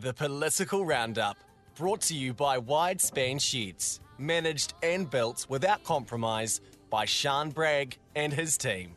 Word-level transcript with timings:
The 0.00 0.14
Political 0.14 0.86
Roundup, 0.86 1.36
brought 1.76 2.00
to 2.02 2.16
you 2.16 2.32
by 2.32 2.58
Widespan 2.58 3.38
Sheds, 3.38 4.00
managed 4.16 4.72
and 4.82 5.10
built 5.10 5.44
without 5.50 5.84
compromise 5.84 6.62
by 6.88 7.04
Sean 7.04 7.50
Bragg 7.50 7.98
and 8.14 8.32
his 8.32 8.56
team. 8.56 8.94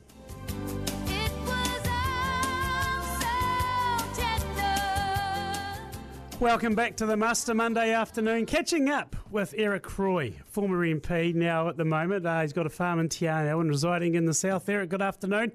Welcome 6.40 6.74
back 6.74 6.96
to 6.96 7.06
the 7.06 7.18
Muster 7.18 7.54
Monday 7.54 7.92
afternoon. 7.92 8.46
Catching 8.46 8.90
up 8.90 9.14
with 9.30 9.54
Eric 9.58 10.00
Roy, 10.00 10.34
former 10.46 10.86
MP, 10.86 11.36
now 11.36 11.68
at 11.68 11.76
the 11.76 11.84
moment. 11.84 12.26
Uh, 12.26 12.40
he's 12.40 12.54
got 12.54 12.66
a 12.66 12.70
farm 12.70 13.02
in 13.02 13.10
Te 13.10 13.26
Anau 13.26 13.60
and 13.60 13.70
residing 13.70 14.16
in 14.16 14.24
the 14.24 14.34
south. 14.34 14.70
Eric, 14.70 14.92
good 14.92 15.02
afternoon. 15.02 15.52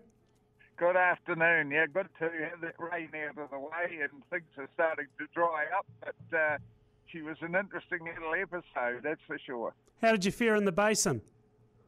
Good 0.78 0.96
afternoon. 0.96 1.72
Yeah, 1.72 1.86
good 1.92 2.08
to 2.20 2.24
have 2.24 2.60
that 2.60 2.78
rain 2.78 3.10
out 3.26 3.42
of 3.42 3.50
the 3.50 3.58
way 3.58 3.98
and 4.00 4.22
things 4.30 4.46
are 4.58 4.68
starting 4.74 5.06
to 5.18 5.26
dry 5.34 5.64
up. 5.76 5.86
But 6.00 6.38
uh, 6.38 6.58
she 7.06 7.20
was 7.20 7.36
an 7.40 7.56
interesting 7.56 7.98
little 8.04 8.32
episode, 8.32 9.02
that's 9.02 9.20
for 9.26 9.38
sure. 9.44 9.74
How 10.00 10.12
did 10.12 10.24
you 10.24 10.30
fare 10.30 10.54
in 10.54 10.64
the 10.64 10.72
basin? 10.72 11.20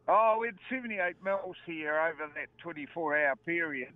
Oh, 0.09 0.39
we 0.41 0.49
had 0.49 0.57
78 0.69 1.15
mils 1.25 1.55
here 1.67 2.01
over 2.01 2.33
that 2.35 2.49
24 2.59 3.17
hour 3.17 3.37
period. 3.47 3.93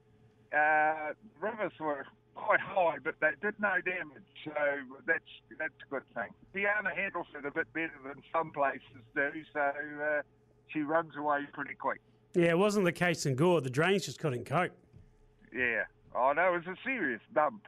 Uh, 0.57 1.15
rivers 1.41 1.73
were 1.81 2.07
quite 2.37 2.61
high, 2.61 2.99
but 3.03 3.17
they 3.21 3.31
did 3.43 3.55
no 3.59 3.75
damage, 3.85 4.23
so 4.45 4.53
that's 5.09 5.25
that's 5.59 5.75
a 5.89 5.91
good 5.91 6.05
thing. 6.15 6.31
Fiona 6.53 6.95
handles 6.95 7.27
it 7.37 7.45
a 7.45 7.51
bit 7.51 7.73
better 7.73 7.99
than 8.05 8.23
some 8.33 8.53
places 8.53 8.81
do, 9.17 9.31
so 9.53 9.61
uh, 9.61 10.23
she 10.69 10.83
runs 10.83 11.17
away 11.17 11.41
pretty 11.53 11.75
quick. 11.75 12.01
Yeah, 12.35 12.51
it 12.51 12.59
wasn't 12.59 12.85
the 12.85 12.93
case 12.93 13.27
in 13.27 13.35
Gore. 13.35 13.61
The 13.61 13.71
drains 13.71 14.05
just 14.07 14.21
couldn't 14.21 14.45
cope. 14.45 14.73
Yeah. 15.55 15.85
Oh, 16.15 16.33
no, 16.35 16.55
it 16.55 16.67
was 16.67 16.77
a 16.77 16.77
serious 16.85 17.21
dump. 17.33 17.63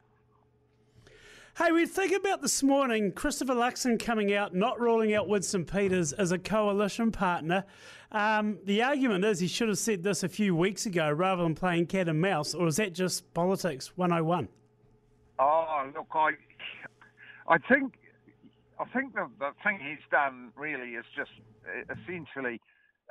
Hey, 1.57 1.71
we 1.71 1.85
think 1.85 2.13
about 2.13 2.41
this 2.41 2.61
morning 2.61 3.11
Christopher 3.11 3.55
Luxon 3.55 3.97
coming 3.97 4.33
out, 4.33 4.53
not 4.53 4.79
ruling 4.79 5.15
out 5.15 5.27
Winston 5.27 5.65
Peters 5.65 6.13
as 6.13 6.31
a 6.31 6.37
coalition 6.37 7.11
partner. 7.11 7.65
Um, 8.11 8.59
the 8.65 8.83
argument 8.83 9.25
is 9.25 9.39
he 9.39 9.47
should 9.47 9.69
have 9.69 9.79
said 9.79 10.03
this 10.03 10.23
a 10.23 10.29
few 10.29 10.55
weeks 10.55 10.85
ago 10.85 11.09
rather 11.09 11.43
than 11.43 11.55
playing 11.55 11.87
cat 11.87 12.07
and 12.09 12.21
mouse, 12.21 12.53
or 12.53 12.67
is 12.67 12.75
that 12.75 12.93
just 12.93 13.33
politics 13.33 13.97
101? 13.97 14.49
Oh, 15.39 15.91
look, 15.95 16.07
I, 16.13 16.31
I 17.47 17.57
think, 17.57 17.95
I 18.79 18.85
think 18.85 19.13
the, 19.15 19.27
the 19.39 19.51
thing 19.63 19.79
he's 19.81 20.05
done 20.11 20.51
really 20.55 20.91
is 20.91 21.05
just 21.15 21.31
uh, 21.65 21.93
essentially 21.93 22.61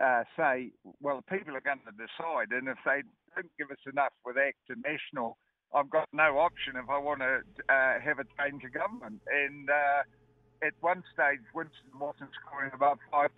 uh, 0.03 0.23
say, 0.37 0.71
well, 1.01 1.23
people 1.29 1.57
are 1.57 1.61
going 1.61 1.81
to 1.85 1.93
decide, 1.93 2.53
and 2.53 2.69
if 2.69 2.79
they 2.85 3.03
don't 3.37 3.53
give 3.59 3.71
us 3.71 3.83
enough 3.85 4.17
with 4.25 4.37
ACT 4.37 4.73
and 4.73 4.83
National, 4.83 5.37
I've 5.75 5.91
got 5.91 6.09
no 6.13 6.39
option 6.39 6.75
if 6.81 6.89
I 6.89 6.99
want 6.99 7.21
to 7.21 7.45
uh, 7.69 8.01
have 8.01 8.19
a 8.19 8.27
change 8.41 8.65
of 8.65 8.73
government. 8.73 9.21
And 9.29 9.69
uh, 9.69 10.03
at 10.65 10.73
one 10.81 11.05
stage, 11.13 11.45
Winston 11.55 11.93
wasn't 12.01 12.31
scoring 12.41 12.73
above 12.73 12.99
5%. 13.13 13.29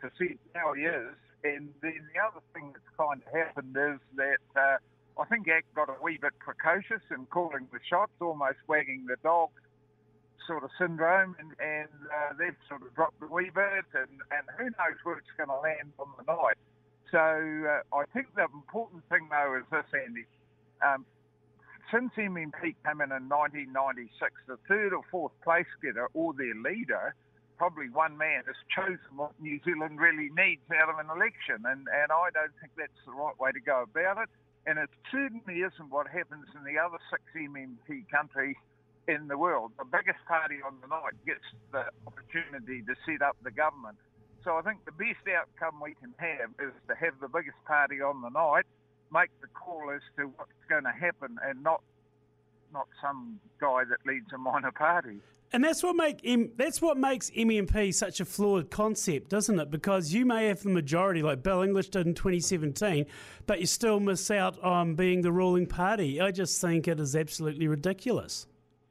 Now 0.55 0.73
he 0.73 0.83
is. 0.83 1.19
And 1.43 1.71
then 1.83 2.07
the 2.15 2.21
other 2.23 2.43
thing 2.55 2.73
that's 2.75 2.93
kind 2.95 3.23
of 3.23 3.29
happened 3.35 3.75
is 3.75 3.99
that 4.17 4.47
uh, 4.55 4.79
I 5.19 5.25
think 5.27 5.49
ACT 5.49 5.75
got 5.75 5.89
a 5.91 5.99
wee 6.03 6.19
bit 6.21 6.39
precocious 6.39 7.03
in 7.11 7.27
calling 7.27 7.67
the 7.73 7.83
shots, 7.83 8.15
almost 8.21 8.63
wagging 8.69 9.07
the 9.09 9.17
dog 9.23 9.51
sort 10.47 10.65
of 10.65 10.71
syndrome, 10.79 11.37
and, 11.39 11.53
and 11.61 11.93
uh, 12.09 12.33
they've 12.39 12.57
sort 12.69 12.83
of 12.83 12.95
dropped 12.95 13.21
the 13.21 13.27
wee 13.27 13.51
bit, 13.55 13.85
and, 13.93 14.11
and 14.33 14.45
who 14.57 14.65
knows 14.65 14.97
where 15.05 15.19
it's 15.19 15.35
going 15.37 15.51
to 15.51 15.61
land 15.61 15.93
on 15.99 16.09
the 16.17 16.25
night. 16.25 16.57
So 17.11 17.19
uh, 17.19 17.97
I 17.97 18.05
think 18.13 18.35
the 18.37 18.45
important 18.53 19.03
thing, 19.09 19.29
though, 19.31 19.57
is 19.57 19.65
this, 19.71 19.87
Andy. 19.95 20.27
Um, 20.85 21.07
since 21.91 22.13
MMP 22.19 22.77
came 22.85 23.01
in 23.01 23.09
in 23.09 23.33
1996, 23.33 24.13
the 24.47 24.61
third 24.69 24.93
or 24.93 25.01
fourth 25.11 25.33
place 25.43 25.69
getter 25.81 26.09
or 26.13 26.35
their 26.35 26.55
leader, 26.55 27.15
probably 27.57 27.89
one 27.89 28.19
man, 28.19 28.45
has 28.45 28.61
chosen 28.69 29.17
what 29.17 29.33
New 29.41 29.59
Zealand 29.65 29.99
really 29.99 30.29
needs 30.37 30.61
out 30.69 30.93
of 30.93 31.01
an 31.01 31.09
election. 31.09 31.65
And, 31.65 31.89
and 31.89 32.13
I 32.13 32.29
don't 32.37 32.53
think 32.61 32.77
that's 32.77 33.01
the 33.07 33.17
right 33.17 33.33
way 33.41 33.53
to 33.53 33.61
go 33.61 33.89
about 33.89 34.21
it. 34.21 34.29
And 34.67 34.79
it 34.79 34.91
certainly 35.11 35.65
isn't 35.65 35.89
what 35.89 36.09
happens 36.09 36.45
in 36.53 36.61
the 36.69 36.77
other 36.77 37.01
six 37.09 37.25
MMP 37.33 38.05
countries 38.13 38.57
in 39.09 39.27
the 39.29 39.39
world. 39.39 39.73
The 39.79 39.89
biggest 39.89 40.21
party 40.29 40.61
on 40.61 40.77
the 40.85 40.89
night 40.93 41.17
gets 41.25 41.49
the 41.73 41.89
opportunity 42.05 42.85
to 42.85 42.95
set 43.09 43.25
up 43.25 43.41
the 43.43 43.51
government. 43.51 43.97
So 44.45 44.57
I 44.57 44.63
think 44.63 44.85
the 44.85 44.93
best 44.93 45.27
outcome 45.29 45.81
we 45.83 45.95
can 45.95 46.15
have 46.19 46.51
is 46.61 46.73
to 46.89 46.95
have 46.95 47.15
the 47.21 47.29
biggest 47.29 47.59
party 47.67 48.01
on 48.01 48.23
the 48.23 48.31
night 48.31 48.65
make 49.13 49.31
the 49.41 49.47
call 49.49 49.91
as 49.95 50.03
to 50.17 50.27
what's 50.37 50.53
going 50.69 50.85
to 50.85 50.93
happen, 50.93 51.39
and 51.43 51.63
not 51.63 51.83
not 52.73 52.87
some 53.01 53.41
guy 53.61 53.83
that 53.89 53.99
leads 54.07 54.31
a 54.35 54.39
minor 54.39 54.71
party. 54.71 55.21
And 55.51 55.65
that's 55.65 55.83
what 55.83 55.97
make 55.97 56.21
M, 56.25 56.51
that's 56.57 56.83
what 56.83 56.99
makes 56.99 57.31
MMP 57.31 57.95
such 57.95 58.21
a 58.21 58.27
flawed 58.27 58.71
concept, 58.71 59.31
doesn't 59.31 59.59
it? 59.59 59.71
Because 59.71 60.13
you 60.13 60.27
may 60.27 60.49
have 60.49 60.63
the 60.63 60.69
majority, 60.69 61.23
like 61.23 61.43
Bill 61.43 61.63
English 61.63 61.89
did 61.89 62.07
in 62.07 62.13
2017, 62.13 63.07
but 63.47 63.59
you 63.59 63.65
still 63.65 63.99
miss 63.99 64.31
out 64.31 64.63
on 64.63 64.95
being 64.95 65.23
the 65.23 65.33
ruling 65.33 65.67
party. 65.67 66.21
I 66.21 66.33
just 66.33 66.61
think 66.61 66.87
it 66.87 67.01
is 67.01 67.17
absolutely 67.17 67.67
ridiculous. 67.67 68.47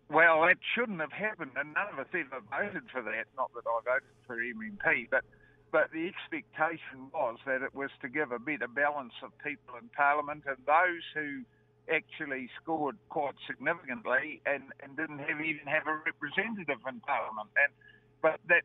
Well, 0.09 0.47
that 0.47 0.57
shouldn't 0.73 1.01
have 1.01 1.11
happened, 1.11 1.51
and 1.59 1.73
none 1.73 1.91
of 1.91 1.99
us 1.99 2.07
ever 2.15 2.39
voted 2.47 2.83
for 2.91 3.01
that. 3.03 3.27
Not 3.35 3.51
that 3.53 3.67
I 3.67 3.79
voted 3.83 4.15
for 4.25 4.37
MMP, 4.37 5.09
but 5.11 5.25
but 5.71 5.91
the 5.91 6.07
expectation 6.07 7.11
was 7.11 7.35
that 7.45 7.61
it 7.61 7.75
was 7.75 7.91
to 8.01 8.07
give 8.07 8.31
a 8.31 8.39
better 8.39 8.71
balance 8.71 9.11
of 9.21 9.35
people 9.43 9.75
in 9.75 9.89
Parliament, 9.91 10.43
and 10.47 10.55
those 10.65 11.03
who 11.13 11.43
actually 11.91 12.49
scored 12.61 12.95
quite 13.09 13.35
significantly 13.47 14.41
and, 14.45 14.71
and 14.83 14.95
didn't 14.95 15.19
have 15.19 15.39
even 15.39 15.67
have 15.67 15.87
a 15.87 15.99
representative 16.07 16.79
in 16.87 16.99
Parliament. 17.03 17.51
And 17.59 17.71
but 18.21 18.39
that 18.47 18.63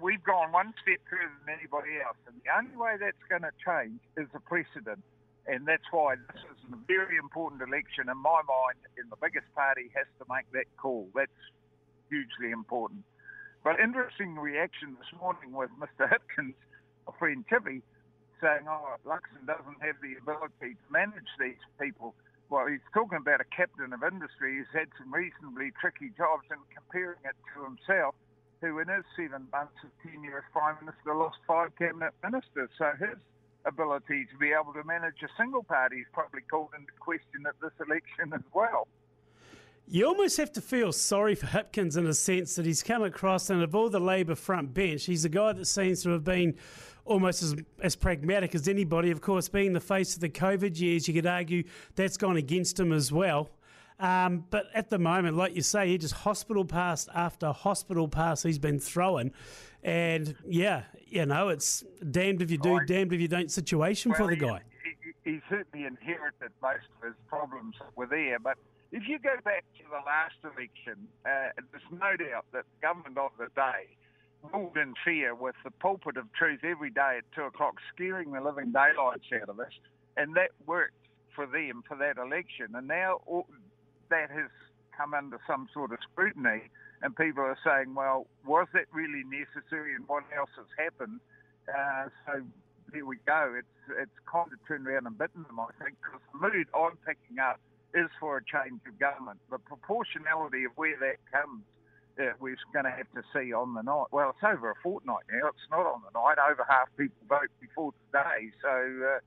we've 0.00 0.24
gone 0.24 0.52
one 0.52 0.72
step 0.80 1.00
further 1.08 1.32
than 1.44 1.52
anybody 1.52 2.00
else, 2.00 2.16
and 2.26 2.36
the 2.40 2.48
only 2.48 2.76
way 2.76 2.96
that's 2.96 3.24
going 3.28 3.44
to 3.44 3.52
change 3.60 4.00
is 4.16 4.28
a 4.32 4.40
precedent. 4.40 5.04
And 5.46 5.66
that's 5.66 5.86
why 5.90 6.14
this 6.16 6.42
is 6.42 6.60
a 6.70 6.76
very 6.86 7.16
important 7.18 7.62
election 7.62 8.06
in 8.06 8.18
my 8.18 8.40
mind, 8.46 8.78
and 8.94 9.10
the 9.10 9.18
biggest 9.18 9.50
party 9.54 9.90
has 9.94 10.06
to 10.22 10.24
make 10.30 10.46
that 10.52 10.70
call. 10.78 11.08
That's 11.14 11.42
hugely 12.08 12.52
important. 12.52 13.02
But 13.64 13.80
interesting 13.80 14.38
reaction 14.38 14.94
this 14.98 15.10
morning 15.18 15.50
with 15.52 15.70
Mr. 15.78 16.06
Hipkins, 16.06 16.54
a 17.08 17.12
friend 17.18 17.44
Chippy, 17.50 17.82
saying, 18.40 18.66
oh, 18.70 18.98
Luxon 19.06 19.46
doesn't 19.46 19.82
have 19.82 19.98
the 20.02 20.18
ability 20.18 20.78
to 20.78 20.86
manage 20.90 21.30
these 21.38 21.62
people. 21.78 22.14
Well, 22.50 22.66
he's 22.66 22.84
talking 22.92 23.18
about 23.18 23.40
a 23.40 23.48
captain 23.48 23.94
of 23.94 24.02
industry 24.02 24.58
who's 24.58 24.70
had 24.74 24.90
some 24.98 25.14
reasonably 25.14 25.70
tricky 25.80 26.10
jobs 26.18 26.46
and 26.50 26.60
comparing 26.74 27.22
it 27.24 27.38
to 27.54 27.64
himself, 27.64 28.14
who 28.60 28.78
in 28.78 28.90
his 28.90 29.06
seven 29.16 29.46
months 29.50 29.78
of 29.82 29.90
tenure 30.02 30.42
as 30.42 30.46
Prime 30.52 30.76
Minister 30.82 31.14
lost 31.14 31.38
five 31.46 31.74
cabinet 31.78 32.14
ministers. 32.22 32.70
So 32.78 32.92
his 32.98 33.18
ability 33.66 34.26
to 34.30 34.36
be 34.38 34.52
able 34.52 34.72
to 34.72 34.84
manage 34.84 35.22
a 35.22 35.28
single 35.38 35.62
party 35.62 35.96
is 35.96 36.06
probably 36.12 36.42
called 36.50 36.70
into 36.78 36.92
question 36.98 37.46
at 37.46 37.54
this 37.60 37.72
election 37.86 38.32
as 38.34 38.44
well. 38.52 38.88
You 39.88 40.06
almost 40.06 40.36
have 40.36 40.52
to 40.52 40.60
feel 40.60 40.92
sorry 40.92 41.34
for 41.34 41.46
Hipkins 41.46 41.96
in 41.96 42.06
a 42.06 42.14
sense 42.14 42.54
that 42.54 42.64
he's 42.64 42.82
come 42.82 43.02
across, 43.02 43.50
and 43.50 43.62
of 43.62 43.74
all 43.74 43.90
the 43.90 44.00
Labor 44.00 44.34
front 44.34 44.72
bench, 44.72 45.04
he's 45.04 45.24
a 45.24 45.28
guy 45.28 45.52
that 45.52 45.66
seems 45.66 46.02
to 46.04 46.10
have 46.10 46.24
been 46.24 46.54
almost 47.04 47.42
as, 47.42 47.56
as 47.80 47.96
pragmatic 47.96 48.54
as 48.54 48.68
anybody. 48.68 49.10
Of 49.10 49.20
course, 49.20 49.48
being 49.48 49.72
the 49.72 49.80
face 49.80 50.14
of 50.14 50.20
the 50.20 50.28
COVID 50.28 50.78
years, 50.80 51.08
you 51.08 51.14
could 51.14 51.26
argue 51.26 51.64
that's 51.96 52.16
gone 52.16 52.36
against 52.36 52.78
him 52.78 52.92
as 52.92 53.10
well. 53.10 53.50
Um, 54.02 54.46
but 54.50 54.66
at 54.74 54.90
the 54.90 54.98
moment, 54.98 55.36
like 55.36 55.54
you 55.54 55.62
say, 55.62 55.86
he 55.86 55.96
just 55.96 56.12
hospital 56.12 56.64
pass 56.64 57.08
after 57.14 57.52
hospital 57.52 58.08
pass 58.08 58.42
he's 58.42 58.58
been 58.58 58.80
throwing. 58.80 59.32
And 59.84 60.34
yeah, 60.44 60.82
you 61.06 61.24
know, 61.24 61.50
it's 61.50 61.84
damned 62.10 62.42
if 62.42 62.50
you 62.50 62.58
do, 62.58 62.80
damned 62.84 63.12
if 63.12 63.20
you 63.20 63.28
don't 63.28 63.50
situation 63.50 64.10
well, 64.10 64.18
for 64.18 64.26
the 64.26 64.36
guy. 64.36 64.62
He, 65.24 65.30
he, 65.30 65.40
certainly 65.48 65.86
inherited 65.86 66.50
most 66.60 66.86
of 66.98 67.06
his 67.06 67.14
problems 67.28 67.76
that 67.78 67.96
were 67.96 68.06
there. 68.06 68.40
But 68.40 68.58
if 68.90 69.04
you 69.06 69.20
go 69.20 69.36
back 69.44 69.64
to 69.78 69.84
the 69.84 70.04
last 70.04 70.34
election, 70.42 71.06
uh, 71.24 71.54
there's 71.70 71.84
no 71.92 72.16
doubt 72.16 72.46
that 72.52 72.64
the 72.64 72.80
government 72.84 73.18
of 73.18 73.30
the 73.38 73.46
day 73.54 73.86
ruled 74.52 74.76
in 74.76 74.94
fear 75.04 75.32
with 75.36 75.54
the 75.62 75.70
pulpit 75.70 76.16
of 76.16 76.32
truth 76.32 76.64
every 76.64 76.90
day 76.90 77.18
at 77.18 77.24
two 77.36 77.42
o'clock, 77.42 77.76
scaring 77.94 78.32
the 78.32 78.40
living 78.40 78.72
daylights 78.72 79.26
out 79.40 79.48
of 79.48 79.60
us. 79.60 79.72
And 80.16 80.34
that 80.34 80.50
worked 80.66 80.94
for 81.36 81.46
them 81.46 81.84
for 81.86 81.96
that 81.96 82.18
election. 82.18 82.74
And 82.74 82.88
now 82.88 83.20
that 84.12 84.28
has 84.30 84.52
come 84.96 85.14
under 85.14 85.40
some 85.48 85.68
sort 85.72 85.90
of 85.90 85.98
scrutiny 86.12 86.68
and 87.00 87.16
people 87.16 87.42
are 87.42 87.58
saying, 87.64 87.94
well, 87.94 88.26
was 88.46 88.68
that 88.74 88.86
really 88.92 89.24
necessary 89.24 89.94
and 89.94 90.06
what 90.06 90.22
else 90.36 90.50
has 90.56 90.68
happened? 90.78 91.18
Uh, 91.66 92.06
so 92.26 92.42
there 92.92 93.06
we 93.06 93.16
go. 93.26 93.54
It's 93.58 93.98
it's 93.98 94.18
kind 94.30 94.52
of 94.52 94.58
turned 94.68 94.86
around 94.86 95.06
and 95.06 95.18
bitten 95.18 95.42
them, 95.48 95.58
I 95.58 95.72
think, 95.82 95.96
because 95.98 96.20
the 96.32 96.38
mood 96.38 96.68
I'm 96.76 96.96
picking 97.02 97.40
up 97.40 97.58
is 97.94 98.08
for 98.20 98.36
a 98.36 98.44
change 98.44 98.80
of 98.86 98.98
government. 98.98 99.40
The 99.50 99.58
proportionality 99.58 100.64
of 100.64 100.72
where 100.76 100.96
that 101.00 101.18
comes, 101.32 101.64
uh, 102.20 102.36
we're 102.40 102.56
going 102.72 102.84
to 102.84 102.90
have 102.90 103.10
to 103.14 103.22
see 103.32 103.52
on 103.52 103.74
the 103.74 103.82
night. 103.82 104.12
Well, 104.12 104.30
it's 104.30 104.44
over 104.44 104.70
a 104.70 104.74
fortnight 104.82 105.24
now. 105.30 105.48
It's 105.48 105.68
not 105.70 105.86
on 105.86 106.02
the 106.04 106.12
night. 106.14 106.38
Over 106.38 106.64
half 106.68 106.88
people 106.96 107.16
vote 107.28 107.50
before 107.60 107.92
today. 108.06 108.52
So, 108.62 108.70
uh, 108.70 109.20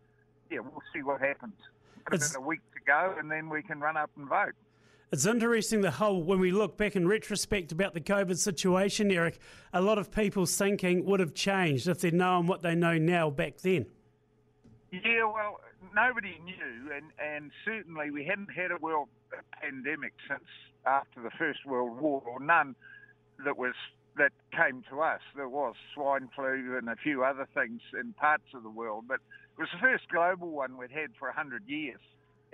yeah, 0.49 0.59
we'll 0.59 0.85
see 0.93 1.03
what 1.03 1.21
happens. 1.21 1.57
Put 2.05 2.21
it 2.21 2.29
in 2.29 2.35
a 2.35 2.45
week 2.45 2.61
to 2.73 2.79
go, 2.85 3.15
and 3.17 3.29
then 3.29 3.49
we 3.49 3.63
can 3.63 3.79
run 3.81 3.97
up 3.97 4.11
and 4.15 4.29
vote. 4.29 4.53
It's 5.11 5.25
interesting 5.25 5.81
the 5.81 5.91
whole 5.91 6.23
when 6.23 6.39
we 6.39 6.51
look 6.51 6.77
back 6.77 6.95
in 6.95 7.07
retrospect 7.07 7.71
about 7.71 7.93
the 7.93 8.01
COVID 8.01 8.37
situation, 8.37 9.11
Eric. 9.11 9.39
A 9.71 9.81
lot 9.81 9.97
of 9.97 10.11
people's 10.11 10.55
thinking 10.57 11.05
would 11.05 11.19
have 11.19 11.33
changed 11.33 11.87
if 11.87 12.01
they'd 12.01 12.13
known 12.13 12.47
what 12.47 12.63
they 12.63 12.75
know 12.75 12.97
now 12.97 13.29
back 13.29 13.57
then. 13.57 13.85
Yeah, 14.91 15.25
well, 15.25 15.59
nobody 15.95 16.39
knew, 16.43 16.91
and, 16.95 17.05
and 17.19 17.51
certainly 17.63 18.09
we 18.11 18.25
hadn't 18.25 18.51
had 18.51 18.71
a 18.71 18.77
world 18.77 19.09
pandemic 19.61 20.13
since 20.27 20.43
after 20.85 21.21
the 21.21 21.31
First 21.37 21.65
World 21.65 21.99
War, 21.99 22.21
or 22.25 22.39
none 22.39 22.75
that 23.43 23.57
was 23.57 23.73
that 24.17 24.31
came 24.51 24.83
to 24.89 25.01
us. 25.01 25.19
There 25.35 25.49
was 25.49 25.75
swine 25.93 26.29
flu 26.33 26.77
and 26.77 26.87
a 26.87 26.95
few 26.95 27.23
other 27.23 27.47
things 27.53 27.81
in 27.99 28.13
parts 28.13 28.45
of 28.53 28.63
the 28.63 28.69
world, 28.69 29.05
but 29.07 29.19
it 29.57 29.59
was 29.59 29.69
the 29.73 29.79
first 29.79 30.07
global 30.09 30.51
one 30.51 30.77
we'd 30.77 30.91
had 30.91 31.11
for 31.19 31.27
100 31.27 31.63
years. 31.67 31.99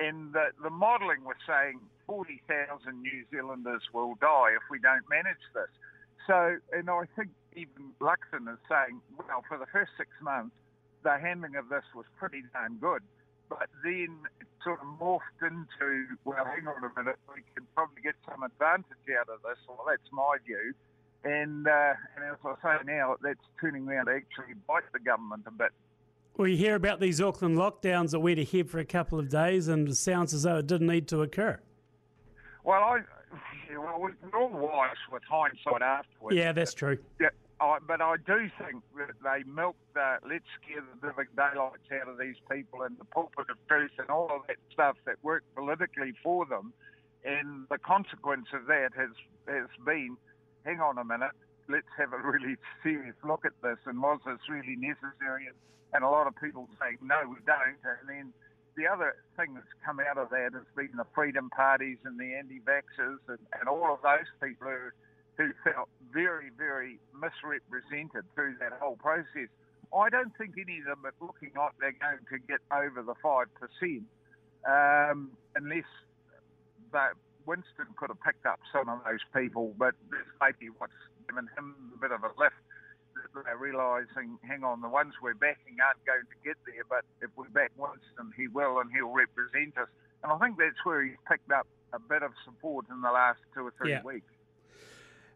And 0.01 0.33
the, 0.33 0.49
the 0.63 0.71
modelling 0.73 1.23
was 1.23 1.37
saying 1.45 1.79
40,000 2.07 2.41
New 3.01 3.21
Zealanders 3.29 3.83
will 3.93 4.15
die 4.17 4.57
if 4.57 4.65
we 4.71 4.79
don't 4.79 5.05
manage 5.09 5.45
this. 5.53 5.69
So, 6.25 6.57
and 6.73 6.89
I 6.89 7.05
think 7.15 7.29
even 7.55 7.93
Luxon 8.01 8.49
is 8.49 8.57
saying, 8.65 9.01
well, 9.13 9.45
for 9.47 9.61
the 9.61 9.69
first 9.69 9.91
six 9.97 10.09
months, 10.21 10.55
the 11.03 11.17
handling 11.21 11.55
of 11.55 11.69
this 11.69 11.85
was 11.93 12.05
pretty 12.17 12.41
darn 12.53 12.77
good. 12.81 13.05
But 13.49 13.69
then 13.83 14.25
it 14.39 14.47
sort 14.63 14.79
of 14.79 14.87
morphed 14.97 15.41
into, 15.43 16.17
well, 16.25 16.45
hang 16.45 16.65
on 16.65 16.81
a 16.81 16.91
minute, 16.97 17.19
we 17.29 17.43
can 17.53 17.67
probably 17.75 18.01
get 18.01 18.15
some 18.25 18.41
advantage 18.41 19.05
out 19.19 19.29
of 19.29 19.43
this. 19.45 19.59
Well, 19.67 19.85
that's 19.85 20.09
my 20.11 20.37
view. 20.45 20.73
And, 21.23 21.67
uh, 21.67 21.93
and 22.15 22.25
as 22.25 22.39
I 22.41 22.55
say 22.63 22.83
now, 22.85 23.17
that's 23.21 23.43
turning 23.59 23.87
around 23.87 24.07
to 24.07 24.17
actually 24.17 24.55
bite 24.65 24.89
the 24.93 24.99
government 24.99 25.43
a 25.45 25.51
bit. 25.51 25.71
Well, 26.37 26.47
you 26.47 26.57
hear 26.57 26.75
about 26.75 26.99
these 26.99 27.19
Auckland 27.21 27.57
lockdowns 27.57 28.11
that 28.11 28.19
went 28.19 28.39
ahead 28.39 28.69
for 28.69 28.79
a 28.79 28.85
couple 28.85 29.19
of 29.19 29.29
days, 29.29 29.67
and 29.67 29.87
it 29.87 29.95
sounds 29.95 30.33
as 30.33 30.43
though 30.43 30.57
it 30.57 30.67
didn't 30.67 30.87
need 30.87 31.07
to 31.09 31.21
occur. 31.21 31.59
Well, 32.63 32.81
I, 32.81 32.99
well, 33.77 33.99
we're 33.99 34.39
all 34.39 34.49
wise 34.49 34.95
with 35.11 35.23
hindsight 35.29 35.81
afterwards. 35.81 36.35
Yeah, 36.35 36.51
that's 36.51 36.73
true. 36.73 36.97
Yeah, 37.19 37.29
I, 37.59 37.77
but 37.85 38.01
I 38.01 38.15
do 38.25 38.49
think 38.57 38.83
that 38.97 39.15
they 39.23 39.43
milked 39.49 39.93
the 39.93 40.17
let's 40.27 40.45
scare 40.61 40.83
the 41.01 41.07
living 41.07 41.27
daylights 41.35 41.83
out 42.01 42.07
of 42.07 42.17
these 42.17 42.37
people 42.49 42.81
and 42.83 42.97
the 42.97 43.05
pulpit 43.05 43.49
of 43.49 43.57
truth 43.67 43.91
and 43.99 44.09
all 44.09 44.29
of 44.31 44.47
that 44.47 44.57
stuff 44.71 44.95
that 45.05 45.15
worked 45.23 45.53
politically 45.55 46.13
for 46.23 46.45
them. 46.45 46.73
And 47.23 47.67
the 47.69 47.77
consequence 47.77 48.47
of 48.53 48.65
that 48.67 48.89
has 48.95 49.11
has 49.47 49.67
been, 49.85 50.17
hang 50.65 50.79
on 50.79 50.97
a 50.97 51.03
minute, 51.03 51.31
let's 51.69 51.89
have 51.97 52.13
a 52.13 52.21
really 52.21 52.55
serious 52.83 53.15
look 53.25 53.45
at 53.45 53.53
this 53.61 53.77
and 53.85 54.01
was 54.01 54.19
this 54.25 54.41
really 54.49 54.75
necessary? 54.75 55.47
And, 55.93 56.03
a 56.03 56.07
lot 56.07 56.25
of 56.25 56.33
people 56.39 56.69
say, 56.79 56.95
no, 57.03 57.19
we 57.27 57.35
don't. 57.45 57.75
And 57.83 58.07
then 58.07 58.33
the 58.77 58.87
other 58.87 59.13
thing 59.35 59.53
that's 59.55 59.75
come 59.85 59.99
out 59.99 60.17
of 60.17 60.29
that 60.31 60.55
has 60.55 60.63
been 60.75 60.95
the 60.95 61.05
freedom 61.13 61.49
parties 61.49 61.97
and 62.05 62.17
the 62.17 62.33
anti-vaxxers 62.33 63.19
and, 63.27 63.43
and 63.59 63.67
all 63.67 63.91
of 63.91 63.99
those 64.01 64.31
people 64.39 64.71
who 64.71 64.89
who 65.37 65.51
felt 65.63 65.89
very, 66.13 66.51
very 66.57 66.99
misrepresented 67.15 68.25
through 68.35 68.55
that 68.59 68.73
whole 68.79 68.95
process. 68.95 69.49
I 69.95 70.09
don't 70.09 70.31
think 70.37 70.55
any 70.57 70.79
of 70.79 70.85
them 70.85 71.05
are 71.05 71.13
looking 71.19 71.51
like 71.55 71.71
they're 71.79 71.95
going 71.99 72.23
to 72.31 72.39
get 72.47 72.59
over 72.71 73.03
the 73.03 73.15
5%, 73.19 73.47
um, 74.67 75.31
unless 75.55 75.89
that 76.93 77.13
Winston 77.45 77.91
could 77.97 78.09
have 78.09 78.21
picked 78.21 78.45
up 78.45 78.59
some 78.71 78.87
of 78.87 78.99
those 79.03 79.23
people, 79.35 79.73
but 79.77 79.95
that's 80.11 80.31
maybe 80.39 80.71
what's 80.77 80.93
given 81.31 81.47
him 81.55 81.75
a 81.95 81.99
bit 81.99 82.11
of 82.11 82.23
a 82.23 82.31
lift. 82.35 82.59
They're 83.31 83.55
realising, 83.55 84.35
hang 84.43 84.63
on, 84.63 84.81
the 84.81 84.91
ones 84.91 85.15
we're 85.23 85.35
backing 85.35 85.79
aren't 85.79 86.03
going 86.03 86.27
to 86.27 86.37
get 86.43 86.59
there, 86.67 86.83
but 86.89 87.07
if 87.23 87.31
we 87.39 87.47
back 87.47 87.71
Winston, 87.77 88.35
he 88.35 88.47
will 88.51 88.79
and 88.79 88.91
he'll 88.91 89.15
represent 89.15 89.77
us. 89.79 89.87
And 90.23 90.31
I 90.31 90.37
think 90.37 90.59
that's 90.59 90.83
where 90.83 91.03
he's 91.03 91.15
picked 91.27 91.51
up 91.51 91.67
a 91.93 91.99
bit 91.99 92.23
of 92.23 92.31
support 92.43 92.85
in 92.91 92.99
the 92.99 93.11
last 93.11 93.39
two 93.55 93.67
or 93.67 93.73
three 93.79 93.91
yeah. 93.91 94.03
weeks. 94.03 94.27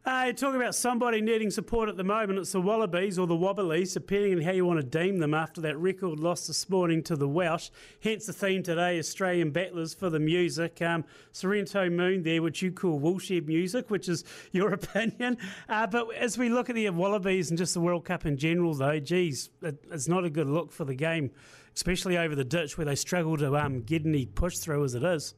Uh, 0.05 0.31
talking 0.31 0.61
about 0.61 0.75
somebody 0.75 1.19
needing 1.19 1.49
support 1.49 1.89
at 1.89 1.97
the 1.97 2.03
moment, 2.03 2.37
it's 2.37 2.51
the 2.51 2.61
Wallabies 2.61 3.17
or 3.17 3.25
the 3.25 3.35
Wobblies, 3.35 3.91
depending 3.95 4.35
on 4.35 4.41
how 4.41 4.51
you 4.51 4.63
want 4.63 4.79
to 4.79 4.85
deem 4.85 5.17
them 5.17 5.33
after 5.33 5.61
that 5.61 5.75
record 5.79 6.19
loss 6.19 6.45
this 6.45 6.69
morning 6.69 7.01
to 7.01 7.15
the 7.15 7.27
Welsh. 7.27 7.71
Hence 8.03 8.27
the 8.27 8.33
theme 8.33 8.61
today, 8.61 8.99
Australian 8.99 9.49
Battlers 9.49 9.95
for 9.95 10.11
the 10.11 10.19
music. 10.19 10.79
Um, 10.79 11.05
Sorrento 11.31 11.89
Moon 11.89 12.21
there, 12.21 12.43
which 12.43 12.61
you 12.61 12.71
call 12.71 12.99
woolshed 12.99 13.31
music, 13.31 13.89
which 13.89 14.07
is 14.07 14.23
your 14.51 14.73
opinion. 14.73 15.39
Uh, 15.67 15.87
but 15.87 16.13
as 16.13 16.37
we 16.37 16.49
look 16.49 16.69
at 16.69 16.75
the 16.75 16.87
Wallabies 16.91 17.49
and 17.49 17.57
just 17.57 17.73
the 17.73 17.81
World 17.81 18.05
Cup 18.05 18.27
in 18.27 18.37
general, 18.37 18.75
though, 18.75 18.99
geez, 18.99 19.49
it, 19.63 19.83
it's 19.91 20.07
not 20.07 20.23
a 20.23 20.29
good 20.29 20.47
look 20.47 20.71
for 20.71 20.85
the 20.85 20.93
game, 20.93 21.31
especially 21.75 22.15
over 22.15 22.35
the 22.35 22.45
ditch 22.45 22.77
where 22.77 22.85
they 22.85 22.93
struggle 22.93 23.37
to 23.37 23.55
um, 23.57 23.81
get 23.81 24.05
any 24.05 24.27
push 24.27 24.59
through 24.59 24.83
as 24.83 24.93
it 24.93 25.03
is. 25.03 25.33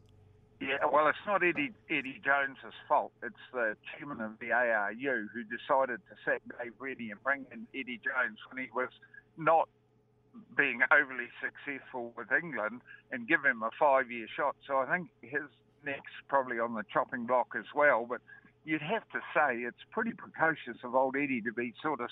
Yeah, 0.59 0.89
well, 0.91 1.07
it's 1.07 1.21
not 1.27 1.43
Eddie 1.43 1.71
Eddie 1.89 2.19
Jones's 2.25 2.73
fault. 2.87 3.11
It's 3.21 3.45
the 3.53 3.77
chairman 3.93 4.21
of 4.21 4.39
the 4.39 4.51
ARU 4.51 5.29
who 5.29 5.43
decided 5.43 6.01
to 6.09 6.15
sack 6.25 6.41
Dave 6.57 6.73
Rennie 6.79 7.11
and 7.11 7.21
bring 7.21 7.45
in 7.51 7.67
Eddie 7.77 8.01
Jones 8.01 8.39
when 8.49 8.65
he 8.65 8.69
was 8.73 8.89
not 9.37 9.69
being 10.57 10.81
overly 10.89 11.29
successful 11.41 12.11
with 12.17 12.31
England 12.31 12.81
and 13.11 13.27
give 13.27 13.45
him 13.45 13.61
a 13.61 13.69
five-year 13.77 14.25
shot. 14.35 14.55
So 14.65 14.77
I 14.77 14.89
think 14.89 15.09
his 15.21 15.45
neck's 15.85 16.17
probably 16.27 16.59
on 16.59 16.73
the 16.73 16.83
chopping 16.91 17.27
block 17.27 17.53
as 17.57 17.69
well. 17.75 18.07
But 18.09 18.21
you'd 18.65 18.81
have 18.81 19.07
to 19.13 19.21
say 19.37 19.61
it's 19.61 19.85
pretty 19.91 20.13
precocious 20.13 20.81
of 20.83 20.95
old 20.95 21.15
Eddie 21.15 21.41
to 21.41 21.53
be 21.53 21.73
sort 21.83 22.01
of 22.01 22.09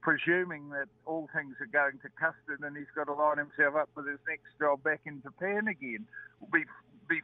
presuming 0.00 0.70
that 0.70 0.86
all 1.06 1.28
things 1.34 1.56
are 1.60 1.66
going 1.66 1.98
to 2.02 2.08
custard 2.14 2.62
and 2.62 2.76
he's 2.76 2.86
got 2.94 3.04
to 3.04 3.14
line 3.14 3.38
himself 3.38 3.74
up 3.74 3.90
with 3.96 4.06
his 4.06 4.20
next 4.28 4.46
job 4.60 4.80
back 4.84 5.00
in 5.04 5.20
Japan 5.22 5.66
again 5.66 6.06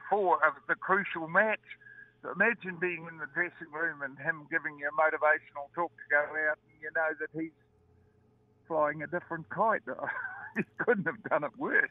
before 0.05 0.37
of 0.47 0.55
the 0.69 0.75
crucial 0.75 1.29
match. 1.29 1.61
So 2.23 2.33
imagine 2.33 2.79
being 2.81 3.07
in 3.11 3.19
the 3.19 3.27
dressing 3.35 3.73
room 3.73 4.03
and 4.03 4.19
him 4.19 4.47
giving 4.51 4.79
you 4.79 4.89
a 4.89 4.93
motivational 4.93 5.73
talk 5.75 5.93
to 5.93 6.05
go 6.11 6.21
out, 6.21 6.59
and 6.65 6.81
you 6.81 6.91
know 6.95 7.11
that 7.21 7.29
he's 7.39 7.53
flying 8.67 9.03
a 9.03 9.07
different 9.07 9.49
kite. 9.51 9.83
he 10.57 10.63
couldn't 10.79 11.07
have 11.07 11.23
done 11.29 11.45
it 11.45 11.59
worse. 11.59 11.91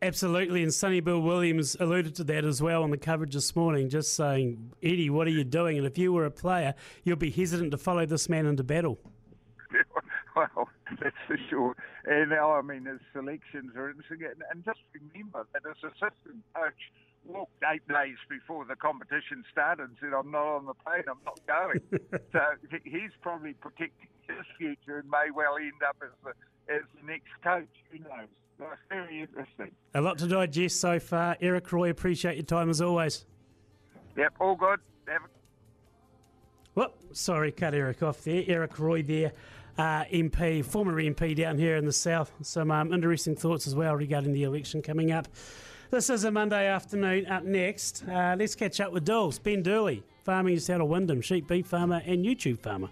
Absolutely, 0.00 0.62
and 0.62 0.72
Sonny 0.72 1.00
Bill 1.00 1.20
Williams 1.20 1.76
alluded 1.80 2.14
to 2.16 2.24
that 2.24 2.44
as 2.44 2.62
well 2.62 2.84
on 2.84 2.90
the 2.90 2.96
coverage 2.96 3.34
this 3.34 3.54
morning, 3.56 3.88
just 3.88 4.14
saying, 4.14 4.70
Eddie, 4.80 5.10
what 5.10 5.26
are 5.26 5.30
you 5.30 5.42
doing? 5.42 5.76
And 5.76 5.86
if 5.86 5.98
you 5.98 6.12
were 6.12 6.24
a 6.24 6.30
player, 6.30 6.74
you'd 7.02 7.18
be 7.18 7.30
hesitant 7.30 7.72
to 7.72 7.78
follow 7.78 8.06
this 8.06 8.28
man 8.28 8.46
into 8.46 8.62
battle. 8.62 8.98
well, 10.36 10.68
that's 11.00 11.16
for 11.26 11.36
sure. 11.50 11.76
And 12.04 12.30
now, 12.30 12.52
I 12.52 12.62
mean, 12.62 12.84
his 12.84 13.00
selections 13.12 13.72
are 13.76 13.90
interesting. 13.90 14.28
And 14.52 14.64
just 14.64 14.78
remember 14.94 15.46
that 15.52 15.62
as 15.68 15.76
assistant 15.82 16.44
coach, 16.54 16.92
walked 17.24 17.62
eight 17.72 17.86
days 17.88 18.16
before 18.28 18.64
the 18.64 18.76
competition 18.76 19.44
started 19.50 19.88
and 19.88 19.96
said, 20.00 20.10
I'm 20.18 20.30
not 20.30 20.46
on 20.56 20.66
the 20.66 20.74
plane, 20.74 21.04
I'm 21.08 21.18
not 21.24 21.40
going. 21.46 21.80
so 22.32 22.40
he's 22.84 23.10
probably 23.20 23.54
protecting 23.54 24.08
his 24.26 24.46
future 24.58 24.98
and 24.98 25.10
may 25.10 25.30
well 25.34 25.56
end 25.56 25.82
up 25.86 25.96
as 26.02 26.10
the, 26.24 26.74
as 26.74 26.82
the 27.00 27.06
next 27.06 27.28
coach. 27.42 27.68
Who 27.90 27.98
knows? 27.98 28.28
That's 28.58 28.80
very 28.88 29.20
interesting. 29.20 29.70
A 29.94 30.00
lot 30.00 30.18
to 30.18 30.26
digest 30.26 30.80
so 30.80 30.98
far. 30.98 31.36
Eric 31.40 31.70
Roy, 31.72 31.90
appreciate 31.90 32.36
your 32.36 32.44
time 32.44 32.70
as 32.70 32.80
always. 32.80 33.24
Yep, 34.16 34.34
all 34.40 34.56
good. 34.56 34.80
Have 35.06 35.22
a- 35.22 35.28
well, 36.74 36.92
sorry, 37.12 37.52
cut 37.52 37.74
Eric 37.74 38.02
off 38.02 38.22
there. 38.24 38.44
Eric 38.46 38.78
Roy 38.78 39.02
there. 39.02 39.32
Uh, 39.76 40.04
MP, 40.06 40.64
former 40.64 41.00
MP 41.00 41.36
down 41.36 41.56
here 41.56 41.76
in 41.76 41.84
the 41.84 41.92
south. 41.92 42.32
Some 42.42 42.72
um, 42.72 42.92
interesting 42.92 43.36
thoughts 43.36 43.68
as 43.68 43.76
well 43.76 43.94
regarding 43.94 44.32
the 44.32 44.42
election 44.42 44.82
coming 44.82 45.12
up. 45.12 45.28
This 45.90 46.10
is 46.10 46.24
a 46.24 46.30
Monday 46.30 46.66
afternoon. 46.66 47.24
Up 47.26 47.44
next, 47.44 48.04
uh, 48.06 48.36
let's 48.38 48.54
catch 48.54 48.78
up 48.78 48.92
with 48.92 49.06
Dulls. 49.06 49.38
Ben 49.38 49.62
Dooley, 49.62 50.02
farming 50.22 50.54
just 50.54 50.68
out 50.68 50.82
of 50.82 50.88
Wyndham, 50.88 51.22
sheep 51.22 51.48
beef 51.48 51.66
farmer 51.66 52.02
and 52.04 52.26
YouTube 52.26 52.58
farmer. 52.58 52.90